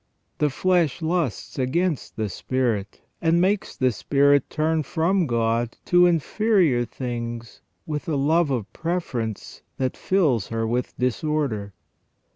The 0.39 0.49
flesh 0.49 1.03
lusts 1.03 1.59
against 1.59 2.15
the 2.15 2.27
spirit, 2.27 3.01
and 3.21 3.39
makes 3.39 3.77
the 3.77 3.91
spirit 3.91 4.49
turn 4.49 4.81
from 4.81 5.27
God 5.27 5.77
to 5.85 6.07
inferior 6.07 6.85
things 6.85 7.61
with 7.85 8.09
a 8.09 8.15
love 8.15 8.49
of 8.49 8.73
preference 8.73 9.61
that 9.77 9.95
fills 9.95 10.47
her 10.47 10.65
with 10.65 10.97
disorder. 10.97 11.75